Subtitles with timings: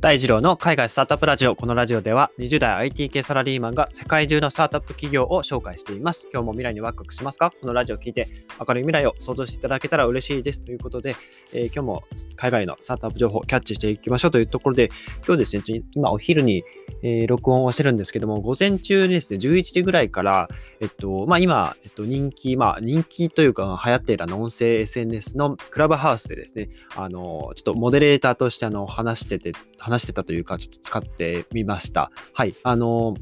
[0.00, 1.56] 大二郎の海外スタートアップラジオ。
[1.56, 6.28] このラジオでは20代 IT 系サラリーマンが世界中のスタートアップ企業を紹介しています。
[6.32, 7.50] 今日も未来にワクワクしますか？
[7.60, 8.28] このラジオを聞いて
[8.64, 10.60] 明るい未来を想像していただけたら嬉しいです。
[10.60, 11.16] ということで、
[11.52, 12.04] えー、今日も
[12.36, 14.88] 海外のスタートアップ情報をキャッチしていきましょうというところで、
[15.26, 16.62] 今日ですね、今お昼に、
[17.02, 29.50] えー、録音をしてるんですけども、午前中ですね、11時ぐらいから、えっと、まあ今、えっと、人気、まあ人気というか流行っている音声 SNS のクラブハウスでですね、あの、ちょっとモデレーターとしてあの話してて、
[29.88, 32.10] 話してたというか、ちょっと使ってみました。
[32.34, 32.54] はい。
[32.62, 33.14] あの、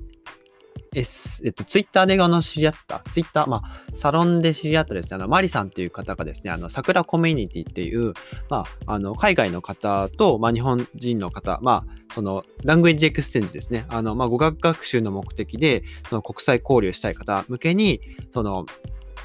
[0.94, 8.14] S、えっと、ツイッターであの知り合った、ツイッター、まあ、サロンで知り合ったですね、あの、マリさんっていう方がですね、あの、桜コミュニティっていう、
[8.48, 18.00] まあ、あの、海外の方と、まあ、日本人の方、まあ、その、 language exchange ですね、あの、まあ、語学学習の目的で、その国際交流したい方向けに、
[18.32, 18.64] その、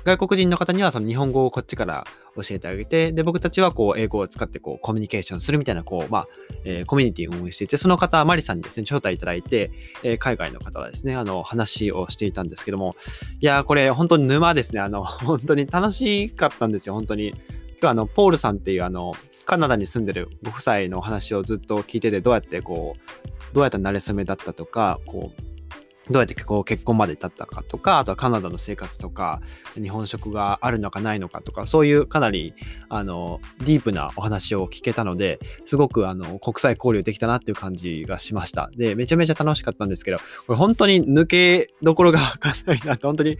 [0.03, 2.05] 外国人の方にはその日本語をこっちから
[2.35, 6.27] 教えてあげて、で、僕たちはこう、英語を使ってこう、コミュニケーションするみたいな、こう、まあ、
[6.63, 9.71] えー、コミュニティを運営していて、その方、マリさんにですね、招待いただいて、
[10.03, 12.95] えー、海外の方はですね、あの、話をしていたんですけども、
[13.39, 14.81] いやー、これ、本当に沼ですね。
[14.81, 17.29] あの、 本当に楽しかったんですよ、本当に。
[17.29, 17.37] 今
[17.81, 19.13] 日はあの、ポールさんっていうあの、
[19.45, 25.60] カナダに住んでるご夫妻の話をずっと聞いてて、どうやってこう、どうやった慣れ初めだったとか、こう、
[26.09, 29.41] どうやってこう結婚まで至ったかとか、あとはカナダの生活とか、
[29.75, 32.55] 日本食があるのかないのかとか、そういうかなり、
[32.89, 38.71] あの、ディープなお話を聞けたので、すごく、あの、国際交流できたなっていう感じがしました。
[38.75, 43.37] で、めちゃめちゃ楽しかったんですけど、これ本当に抜けどころがわかんないなって、 本当に、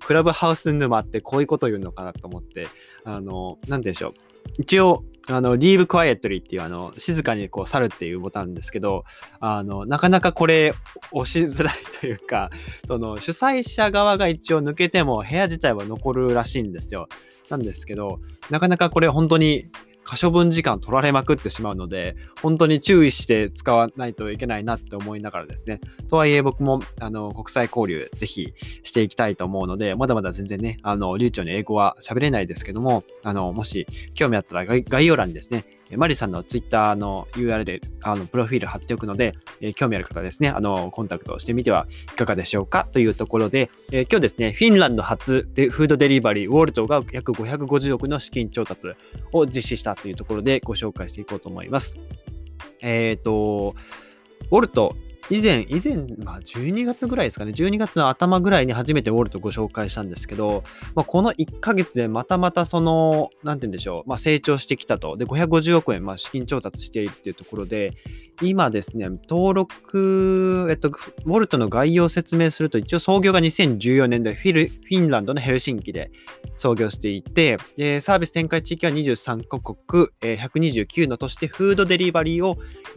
[0.00, 2.68] クラブハウス沼ってこういうこと言うのかなと思って、
[3.04, 4.29] あの、なんて言うんでしょう。
[4.58, 9.04] 一応、あの、Leave Quietly っていうあの、静かにこう去るっていうボタンですけど、
[9.38, 10.74] あの、なかなかこれ
[11.12, 12.50] 押しづらいというか、
[12.86, 17.08] その主催者側が一応抜けても部屋自体は残るらしいんですよ。
[17.48, 19.66] なんですけど、なかなかこれ本当に
[20.10, 25.80] 可処分時間取られまくってしまうので、本当に注意して使わないといけないなって思いながらですね。
[26.08, 35.64] とはいえ僕も、あの、国際交流ぜひしていきたいと思うので、まだまだ全然ね、あの、流暢に英語は喋れないですけども、あの、もし興味あったら概要欄にですね、
[35.96, 48.88] マリさんのツイッターの URL、あの、プロフィール貼っておくので、え、興味ある方ですね、あの、コンタクトしてみてはいかがでしょうかというところで、え、今日ですね、フィンランド初でフードデリバリー、ウォルトが約550億の資金調達
[49.32, 51.94] を実施したというところでご紹介していこうと思います。
[52.82, 53.74] えっ、ー、と、
[54.50, 54.96] ウォルト
[55.30, 60.64] 以前、以前、まあ、12月ぐらいですかね、12月の頭ぐらいに初めてウォルトご紹介したんですけど、
[60.96, 65.16] まあ、この1ヶ月でまたまたその、なんて言うんでしょう、まあ、成長してきたと。
[65.16, 67.92] で、550億円、まあ、資金調達しているっていうところで、
[68.42, 76.10] 今ですね、登録、えっと、ウォルトの概要を説明すると、一応創業が2014年でフィルフィンランドのヘルシンキで
[76.56, 82.56] 創業していて、でサービス展開地域は23カ国、129の都市でフードデリバリーを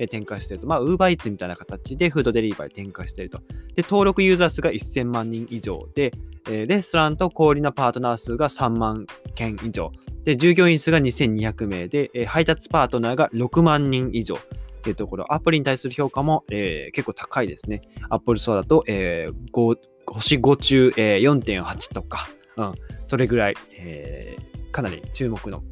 [0.09, 0.67] 展開していると。
[0.67, 3.39] まあ、ウーバーイーツみたいな形でフードデリバリー展開していると。
[3.75, 6.11] で、登録ユーザー数が1000万人以上で、
[6.45, 9.91] レストランと小売りのパートナー数が3万件以上。
[10.23, 14.35] で、従業員数が2200名で、配達パートナーが6万人以上。
[14.35, 14.39] っ
[14.83, 17.81] ていうところ、アプリに対する評価も、えー、結構高いですね。
[18.09, 22.73] Apple Store だと、えー、5星5中、えー、4.8とか、うん、
[23.07, 25.63] それぐらい、えー、かなり注目の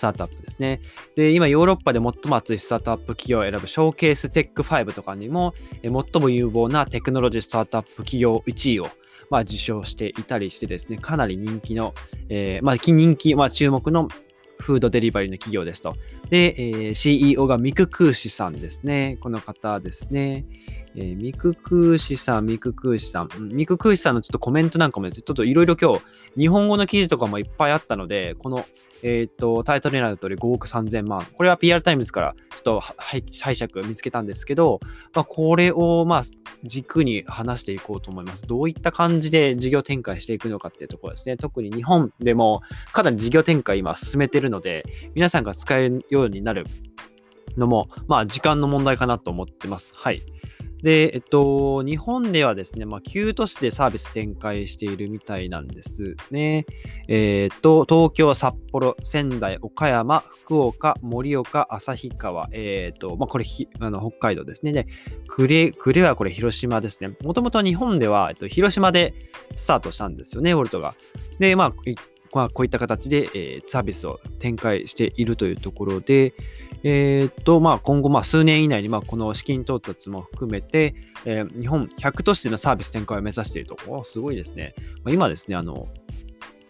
[0.00, 0.80] スタートアップですね。
[1.14, 8.88] で、今ヨーロッパで最も熱いスタートアップ企業を選ぶショーケーステック5とかにも、最も有望なテクノロジースタートアップ企業1位を
[9.28, 11.94] まあ、受賞していたりしてですね、かなり人気の、
[12.28, 14.08] えー、まあ、人気、まあ、注目の
[14.58, 15.94] フードデリバリーの企業ですと。
[16.30, 19.18] で、えー、CEO がミキクーシさんですね。
[19.20, 20.44] この方ですね。
[20.96, 23.28] えー、ミキクーシさん、ミキクーシさん。
[23.38, 26.00] ミキクーシさんのちょっとコメントなんかもですね、ちょっといろいろ今日、
[26.36, 28.64] 日本語の記事とかもいっぱいあったので、この、
[29.02, 31.26] えっ、と、タイトルになる通り5億3000万。
[31.32, 33.22] これは PR タイムズからちょっと拝
[33.56, 34.80] 借見つけたんですけど、
[35.14, 36.22] まあ、これを、まあ、
[36.64, 38.46] 軸に話していこうと思います。
[38.46, 41.36] どういった感じで事業展開していくのかっていうところですね。
[41.36, 42.60] 特に日本でも
[42.92, 44.84] かなり事業展開今進めてるので、
[45.14, 46.66] 皆さんが使えるようになる
[47.56, 49.92] のも、まあ、時間の問題かなと思ってます。
[49.96, 50.20] はい。
[50.82, 56.66] で、えっと、日本ではですね、まあ、9都市でサービス展開しているみたいなんですね。
[57.08, 63.44] えー、っと、東京、札幌、仙台、岡山、福岡、盛岡、旭川、えー、っと、まあ、これ
[63.80, 64.72] あの、北海道ですね。
[64.72, 64.86] で、
[65.28, 67.16] 呉、呉はこれ広島ですね。
[67.22, 69.14] もともと日本では、えっと、広島で
[69.56, 70.94] スタートしたんですよね、ウォルトが。
[71.38, 71.72] で、まあ、
[72.32, 76.32] まあ、こういった形で、えー、サービスを展開しているというところで、
[76.82, 80.94] えー、っと、まあ、今後、まあ、数年以内に、まあ、この資金到達も含めて、
[81.24, 83.76] えー、日本100都市でのサービス展開を目指していると。
[83.88, 84.74] おすごいですね。
[85.04, 85.88] まあ、今ですね、あの、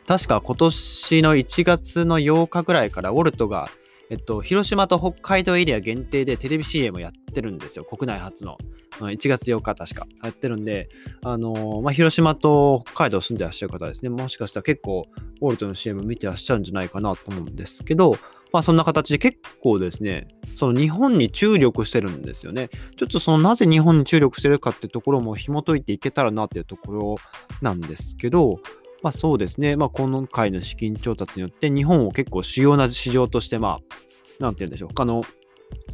[0.07, 3.71] 確か今年の1月の8日ぐらいから、ウォルトが、
[4.11, 7.85] えっと、広島と北海道エリア限定でテレビ CM をやってるんですよ。
[7.85, 8.59] 国内初の。
[8.99, 10.89] 1月8日確かやってるんで、
[11.23, 15.07] あのー、まあ、広島と北海道住んでらっしゃる方ですね、もしかしたら結構、
[15.41, 18.17] ウォルトの CM 見てらっしゃるんじゃないかなと思うんですけど、
[18.53, 22.69] まあそんな形で結構ですね、その日本に注力してるんですよね。
[22.97, 27.17] ちょっとそのなぜ日本に注力してるかってところも紐解いていけたらなっていうところ
[27.63, 28.61] なんですけど、
[29.03, 35.23] まあそうですね、まあ今回の資金調達によって日本を結構主要な市場として、まあ、なんて言うんでしょう、他の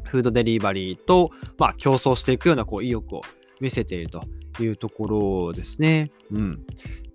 [0.04, 3.22] フードデリバリーと、まあ、競争していくようなこう意欲を
[3.60, 4.22] 見せていると
[4.62, 5.06] いうとこ
[5.46, 6.10] ろですね。
[6.30, 6.66] うん。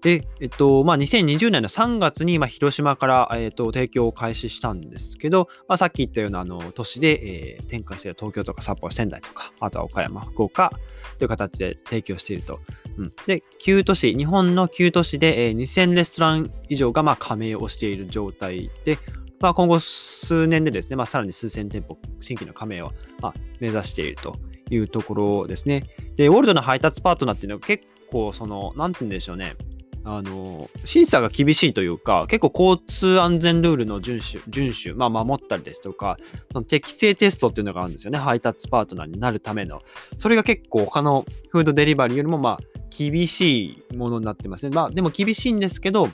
[0.01, 10.71] で、えっと、まあ、2020年の3月に、まあ、広島から、えっと、提供を開始したんですけど、まあ、さっき言ったような、あの、都市で、えー、展開している東京とか札幌、仙台とか、あとは岡山、福岡
[11.19, 12.59] という形で提供していると。
[12.97, 13.13] うん。
[13.27, 18.97] で、9都市、日本の9都市で、えー、2000レストラン以上が、まあ、加盟をしている状態で、
[19.39, 24.37] まあ、今後数年でですね、まあ、さらに数千店舗、新規の加盟を、まあ、目指していると
[24.71, 25.85] いうところですね。
[26.15, 29.55] で、ウォルトの配達パートナーっていうのは結構、その、なんて言うんでしょうね。
[30.03, 36.17] あの、審査が厳しいというか、結構交通安全ルールの遵守、遵守、まあ守ったりですとか、
[36.51, 38.17] その適正テストっていうのがあるんですよね。
[38.17, 39.81] 配達パートナーになるための。
[40.17, 42.59] それが結構他のフードデリバリーよりもまあ
[42.89, 44.75] 厳しいものになってますね。
[44.75, 46.09] まあでも厳しいんですけど、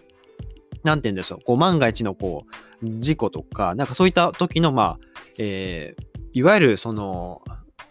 [0.83, 2.45] なんて言うんでしょう、こう万が一のこ
[2.83, 4.99] う事故とか、なんかそういった時の、まあ、
[5.37, 7.41] えー、いわゆるその、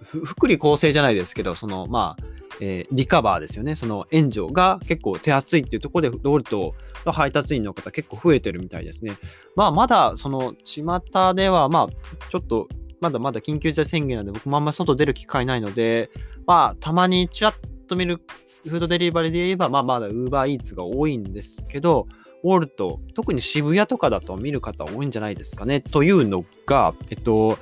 [0.02, 2.25] 福利厚生じゃないですけど、その、まあ、
[2.60, 3.76] えー、リカバーですよね。
[3.76, 9.16] その援助が結構手厚いっていうところで、ロールトの配達員の方結構増えてるみたいですね。
[9.54, 12.69] まあ、まだ、その、巷では、まあ、ちょっと、
[13.00, 16.10] まだまだ緊急事態宣言なんで、僕もあんまり外出る機会ないので、
[16.46, 17.54] まあ、たまにちらっ
[17.87, 18.20] と見る
[18.66, 22.06] フードデリバリーで言えば、まあ、まだ Uber Eats が多いんですけど、
[22.42, 25.81] ウォルト、特に渋谷とかだと見る方多いんじゃないですかね。
[25.81, 27.58] というのが、えっと、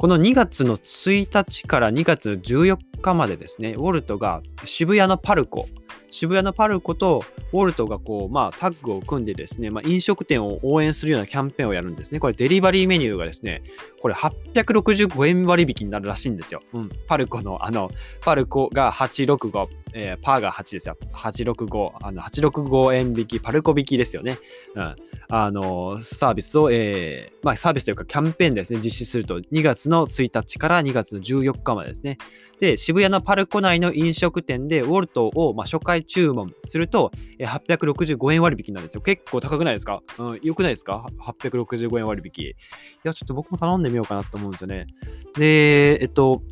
[0.00, 5.68] この2月の1日から2月の14日までですね、ウォルトが渋谷のパルコ、
[6.08, 12.18] 渋谷のパルコとウォルトがこう、まあ、タッグを組んでですね、まあ、飲食店を応援するようなキャンペーンをやるんですね。
[12.18, 13.62] これデリバリーメニューがですね、
[14.00, 16.62] これ865円割引になるらしいんですよ。
[16.72, 16.90] うん。
[17.06, 17.90] パルコの、あの、
[18.22, 20.96] パルコが865、えー、パーが8ですよ。
[21.12, 24.38] 865、あの、865円引き、パルコ引きですよね。
[24.74, 24.96] うん。
[25.28, 32.18] あの、サービスを、えー、まあ、サービスというかキャンペーンですね、実施すると、2月の1日から2月の14日までですね。
[32.60, 39.00] で、渋谷のパルコ内の飲食店でウォルトを、まあ、初回注文すると、えー、865円割引なんですよ。
[39.00, 40.02] 結構高くないですか？
[40.18, 42.44] うん、よくないですか ?865 円割引。
[42.44, 42.54] い
[43.02, 44.86] や、ちょっと僕も頼んでみようかなと思うんですよね。
[45.36, 46.42] で、えっと、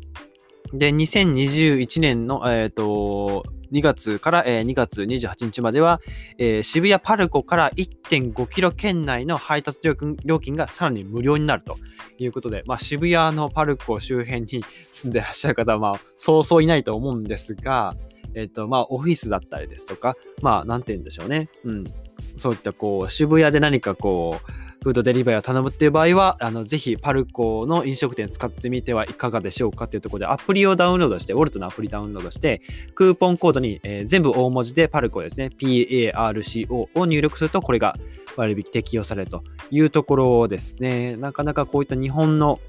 [0.73, 6.01] で、2021年の、えっ、と、2月から、えー、2月28日までは、
[6.37, 11.77] えー、渋谷パルコから1.5キロ圏内の配達料金料金がさらに無料になると
[12.17, 17.95] いうことで、まあ、渋谷のパルコ周辺に住んでらっしゃる方は、まあ、そうそういないと思うんですが、
[18.35, 21.49] えっ、ー、と、まあ、オフィスだったりですとか、まあ、なんて言うんでしょうね。
[21.63, 21.83] うん。
[22.35, 32.61] そういった、こう、渋谷で何かこう、フードデリバリーを頼むっていう場合は、あのぜひパルコの飲食店使ってみてはいかがでしょうかっていうところで、アプリをダウンロードして、ウォルトのアプリダウンロードして、
[32.95, 37.97] クーポンコードに、えー、全部大文字でパルコですね、PARCO を入力すると、これが
[38.37, 41.17] 割引適用されるというところですね。
[41.17, 42.59] なかなかこういった日本の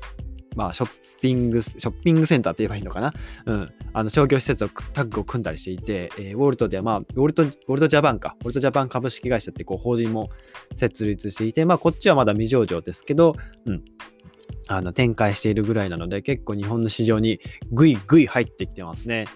[0.57, 0.90] まあ、ショッ
[1.21, 3.14] ピング、ショッピングセンターって言えばいいのかな？
[3.47, 3.69] うん。
[3.92, 8.37] あの、商業施設をタッグを組んだりしていて、えー、ウォルトでは、まあ、ウォルト、ウォルトジャパンか。
[8.40, 10.30] ウォルトジャパン株式会社ってこう法人も
[10.75, 13.35] 設立していて、まあ、こっちはまだ未上場ですけど、
[13.66, 13.85] うん。
[14.69, 17.40] あの、展開しているぐらいなので、結構日本の市場に
[17.73, 19.26] ぐいぐい入ってきてますね。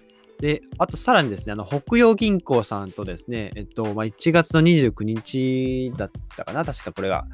[0.41, 7.25] で、あとさらにですね、あの、北洋銀行さんとですね、えっと、まあ、1月の29日だったかな、確かこれが。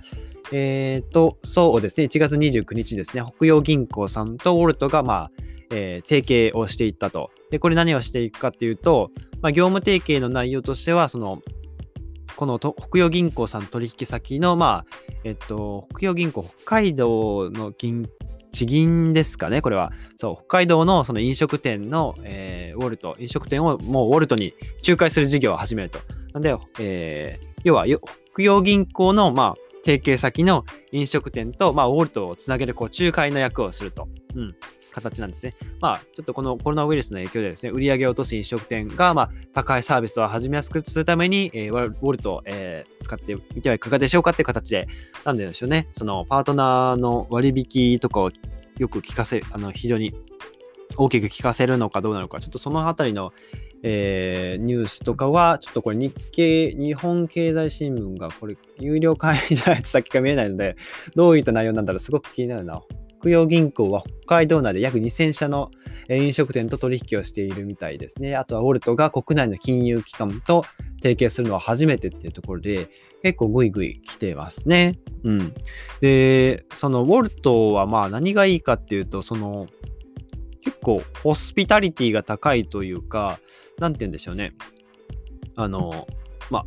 [0.53, 5.31] えっ、ー、と、そうですね、1月29日ですね、北洋銀行さんとウォルトが、まあ、
[5.73, 7.31] えー、提携をしていったと。
[7.51, 11.43] で、これ何をしていくかっていうと、まあ、業務提携の内容としては、その、
[12.37, 18.09] この北洋銀行さん取引先の、まあ、えっと、北洋銀行北海道の銀
[18.51, 19.93] 地銀ですかね、これは。
[20.19, 24.55] そう、北海道のその飲食店の、えー、ウォルト、飲食店をもうウォルトに
[24.87, 25.99] 仲介する事業を始めると。
[26.33, 34.09] なんで、えー、要は、北洋銀行の、まあ、提携先の飲食店と、まあ、ウォルトをつなげる、こう、仲介の役をすると。
[34.35, 34.55] うん。
[34.91, 35.55] 形なんですね。
[35.81, 44.89] まあ、ちょっとこのコロナウイルスの影響でですね、売り上げを落とす飲食店が、まあ、高いサービスを始めやすくするために、えー、ウォルトを、えー、使ってみてはいかがでしょうかっていう形で、
[45.25, 48.31] なんでしょうね、そのパートナーの割引とかを
[48.79, 50.15] よく聞かせ、あの、非常に
[50.97, 53.33] 大きく聞かせるのかどうなのか、ちょっとそのあたりの、
[53.83, 60.77] えー、ニュースとかは、ちょっとこれ日経、日本経済新聞が、これ、有料会員じゃないと先が見えないので、
[61.17, 62.83] どういった内容なんだろう、すごく気になるな。
[63.21, 65.71] 北洋銀行は北海道内で約2000社の
[66.09, 68.35] 飲食店と取引をしているみたいですね。
[68.35, 70.65] あとはウォルトが国内の金融機関と
[71.03, 72.89] 提携するのは初めてっていうところで、
[73.23, 74.99] 結構グイグイ来てますね。
[75.25, 75.55] うん。
[76.01, 79.67] で、そのウォルトはまあ何がいいかっていうと、その
[80.63, 83.39] 結構ホスピタリティが高いというか、
[83.81, 84.53] 何て言うんでしょうね。
[85.57, 86.07] あの、
[86.51, 86.65] まあ、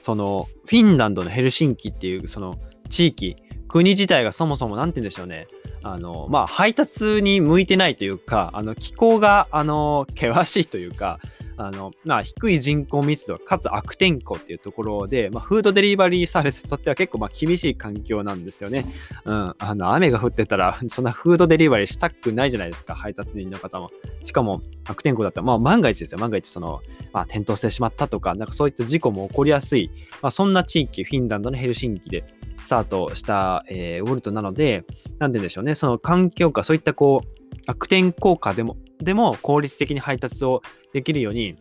[0.00, 3.36] そのフィンランドのヘルシンキっていうその地域、
[3.68, 5.48] 国自体がそもそも何て言うんでしょうね。
[5.82, 11.20] あの、まあ、配達に向いてないというか、あの、気候が、あの、険しいというか、
[11.56, 18.84] あの、まあ、低い人口密度、かつ悪天候っていうところで、まあ、フードデリバリーサービスにとっては結構、まあ、厳しい環境なんですよね。
[19.24, 19.54] うん。
[19.58, 23.90] あの、雨が降ってたら、 そんなフードデリバリーしたくないじゃないですか、配達人の方も。
[24.24, 26.18] しかも、悪天候だったら、まあ、万が一ですよ。
[26.18, 26.80] 万が一、その、
[27.12, 29.90] まあ、転倒してしまったとか、なんかそういった事故も起こりやすい、
[30.22, 32.24] まあ、そんな地域、フィンランドのヘルシンキで
[32.58, 34.84] スタートした、えー、ウォルトなので、
[35.18, 40.62] なんででしょうね、その環境下、そういったこう、悪天候下でも、でも効率的に配達を
[40.92, 41.56] できるように、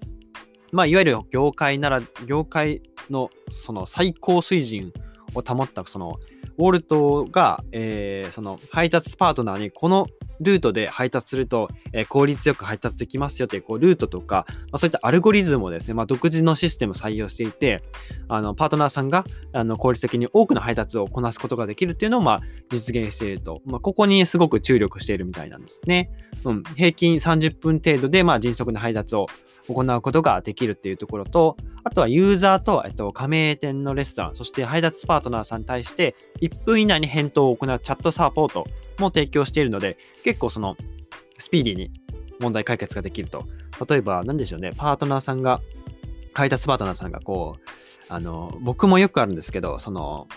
[0.72, 4.94] まあ、いわゆる業界なら、業界のその最高水準
[5.34, 6.15] を保った、その、
[6.58, 10.08] ウォルトが、えー、その配達パートナーにこの
[10.39, 17.84] ルートで配達すると、えー、効率よく配達できますよっていうこうルートとか、まあ、そういったアルゴリズムをですね、まあ、独自のシステムを採用していて、
[18.27, 26.12] あのパートナーさんがあの効率的に多くの配達をこなすことができるっていうのをまあ実現していると、まあ、ここにすごく注力しているみたいなんですね。
[26.44, 29.27] うん、平均30分程度でまあ迅速な配達を
[29.68, 38.68] 行うことができるっていうところと、あとはユーザーと、えっと、加盟店のレストラン、そして配達パートナーさんに対して1分以内に返答を行うチャットサポート
[39.00, 40.75] も提供しているので、結構その
[41.38, 41.91] スピーディーに
[42.39, 43.46] 問題解決ができると。
[43.88, 45.62] 例えば、何でしょうね、パートナーさんが、
[46.34, 47.70] 配達パートナーさんがこう、
[48.10, 50.27] あの、僕もよくあるんですけど、その、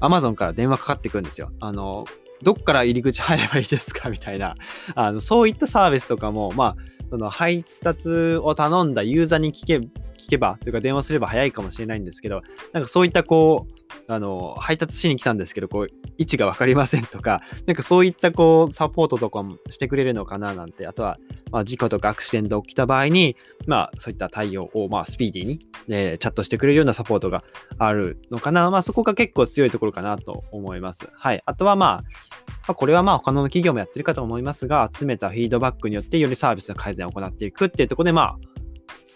[0.00, 1.50] アマゾンから電話かかってくるんですよ。
[1.60, 2.06] あの、
[2.42, 4.10] どっから入り口入ればいいですか？
[4.10, 4.56] みたいな。
[4.94, 6.76] あの、そういったサービスとかも、まあ、
[7.10, 9.80] その配達を頼んだユーザーに聞け
[10.18, 15.86] 聞けば、というか電話すれば早いかもしれないんですけど、なんかそういったこう、あの、配達しに来たんですけど、こう、
[16.18, 21.18] 位置がわかりませんとか、なんかそういったこう、サポートとかもしてくれるのかななんて、あとは、
[21.50, 23.36] まあ、事故とかアクシデント起きた場合に、
[23.66, 27.44] まあ、そういった対応を、まあ、スピーディーに、えチャットしてくれるようなサポートが
[27.78, 28.70] あるのかな。
[28.70, 31.08] まあ、そこが結構強いところかなと思います。
[31.12, 31.42] はい。
[31.46, 38.38] あとはまあ、まあ、これはまあ他の企業もやってるかと思いますが、集めたフィードバックによってよりサービスの改善を行っていくっていうところで、まあ、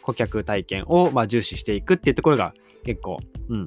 [0.01, 2.55] 顧客体験をま重視していくっていうところが
[2.85, 3.19] 結構、
[3.51, 3.67] うん、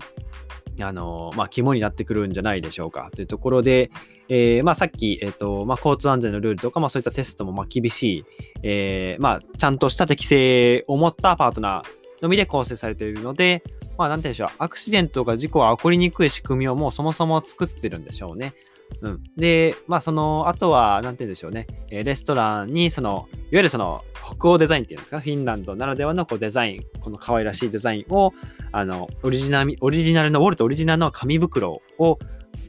[0.81, 3.91] あのまあ、肝になってくるんじゃないでしょうかというところで、
[4.27, 8.25] えー、まあ、さっき、えーとまあ、交通安全のルールとか、まあ、そういったテストもま厳しい、
[8.63, 13.63] えー、まちゃんとした適性を持ったパートナーのみで構成されているので、
[13.99, 18.53] まあ、て言うんでしょう、アクシデントとか事故は起こりにくい仕組みをもうそもそも作ってるんでしょうね。
[19.01, 24.03] うん、で、まあ、その、あとは、なんて言うんでしょうね、えレストランに、その、いわゆるその、
[24.37, 28.33] 北欧デザインっていうんですか、フィンランドならではのこうデザイン、この可愛らしいデザインを、
[28.71, 32.19] あの、オリジナル、オリジナルの、ウォルトオリジナルの紙袋を、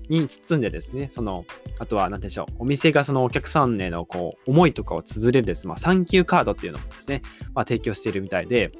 [0.08, 1.44] に包んでですね、その、
[1.78, 7.22] あとは、なんでしょう、お店がそのお客さんへの、こう、思いとかを綴れるです、まあ、サンキューカードっていうのもですね、
[7.54, 8.72] まあ、提供しているみたいで、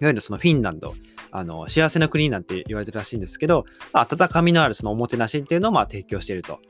[0.00, 0.94] いわゆるそのフィンランド、
[1.36, 6.60] あの幸せな国なんて言われてるらしいんですけど、まあ、温かみのあるそのおもてなしっていうのをまあ提供していると。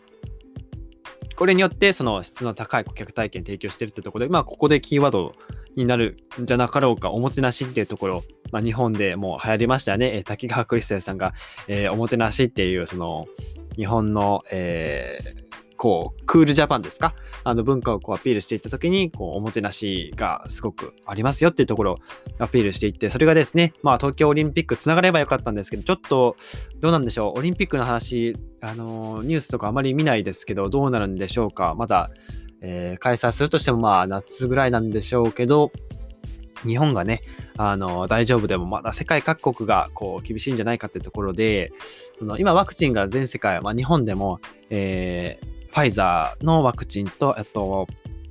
[1.36, 5.32] これによってその質の高い顧客体験提供してるってところで、まあ、ここでキーワード
[5.76, 10.16] になるんじゃなかろうか、おもてなしっていうところ、まあ、日本でもう流行りましたよね。
[10.16, 11.34] え、滝川クリステルさんが、
[11.66, 13.26] えー、おもてなしっていう、その、
[13.76, 15.53] 日本の、えー、
[15.84, 17.14] こう、クールジャパンですか？
[17.44, 21.96] あの文化をこうアピールしていったときに、こう、おもてなしがすごくありますよっていうところを
[22.38, 26.36] アピールしていって、それがですね、まあ、東京オリンピックつながればよかったんですけど、ちょっと、
[26.80, 27.38] どうなんでしょう？
[27.38, 31.74] オリンピックの話、あのニュースとかあまり見ないですけど、どうなるんでしょうか？
[31.76, 32.08] まだ、
[32.62, 35.70] えー、開催するとしても、まあ、夏ぐらいなんでしょうけど、
[36.66, 37.20] 日本がね、
[37.58, 41.72] あの、大丈夫でも、まだ世界各国が、こう、厳しいんじゃないかってところで、
[42.18, 47.88] その、今ワクチンが全世界、まあ、日本でも、えー、ファイザーのワクチンと、あと、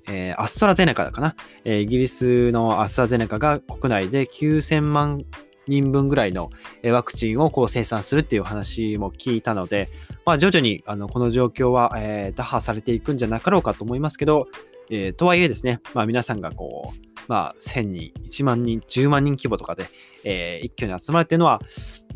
[0.08, 1.36] えー、アストラゼネカかな、
[1.66, 5.26] えー、イギリスのアストラゼネカが国内で9000万
[5.68, 6.52] 人分ぐらいの
[6.86, 9.90] ワクチンをこう生産するっていう話も聞いたので、
[10.26, 14.48] まあ、徐々にあのこの状況は、えー、打破されていくんじゃなかろうかと思いますけど、
[14.90, 19.88] えー、とはいえですね、まあ、皆さんがこう、まあ、1000人、1万人、10万人規模とかで、
[20.24, 21.60] えー、一挙に集まるっていうのは、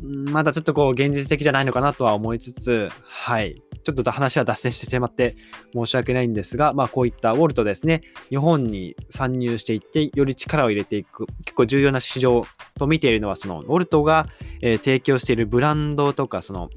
[0.02, 3.62] まだちょっとこう、現実的じゃないのかなとは思いつつ、はい。
[3.94, 5.36] ちょっと話は脱線してしまって
[5.74, 12.46] 申し訳ないんですが、まあこういったウォルトですね、日本に参入していって、より力を入れていく、結構重要な市場
[12.78, 14.28] と見ているのは、そのウォルトが、
[14.62, 16.70] えー、提供しているブランドとか、その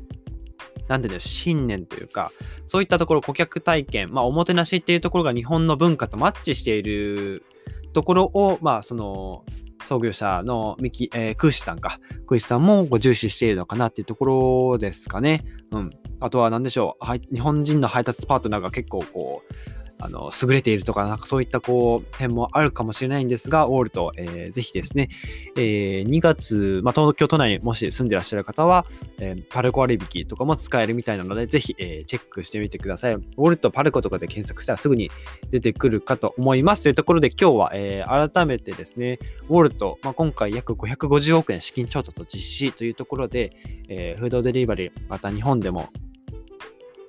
[0.91, 2.33] なんていうの、信念というか、
[2.67, 7.45] そういったところ、顧客体験、まあ、おもてなしっていうところが日本の文化とマッチしている
[7.93, 9.45] ところを、まあ、その、
[9.87, 12.01] 創業者のミキ、えー、クーシさんか。
[12.27, 15.45] クーシさんも重視しているのかなっていうところですかね。
[15.71, 15.91] うん。
[16.21, 17.05] あとは何でしょう。
[17.05, 19.55] はい、日本人の配達パートナーが結構こう、
[20.03, 25.11] あの、優れているとか、なんかそういったこう、点もあるかもしれないんですが、オールと、えー、ぜひですね、
[25.57, 28.87] えー、2月、まあ、東京都内にもし住んでらっしゃる方は、
[29.19, 33.15] えー、パルコ割引とかも使えるみたいなので、ぜひ、えー、チェックしてみてください。
[33.15, 35.11] ウォルト、パルコとかで検索したらすぐに
[35.51, 36.83] 出てくるかと思います。
[36.83, 39.19] というところで今日は、えー、改めてですね、
[39.51, 43.53] ウォルト、まあ、今回約550億円資金調達と実施というところで、
[43.89, 45.91] えー、フードデリバリー、また日本でも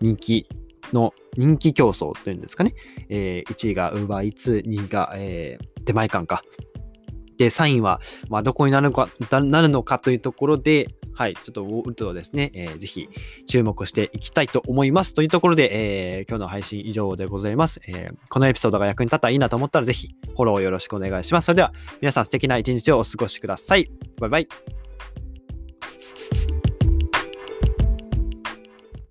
[0.02, 0.48] 人気
[0.94, 2.74] の人気競争というんですかね。
[3.10, 6.42] えー、1位が UberEats、2位が、えー、出前館か。
[7.38, 13.10] で、3位は、まあ、どこになるのかなるのかというところで、はい、ちょっとウォルトですね、えー、ぜひ
[13.48, 15.14] 注目していきたいと思います。
[15.14, 21.46] というところで、えー、今日の配信以上でございます、えー、このエピソードが役に立ったらいいなと思ったら、ぜひフォローよろしくお願いします。
[21.46, 23.90] それでは、皆さん素敵な一日をお過ごしください。
[24.20, 24.81] バイバイ。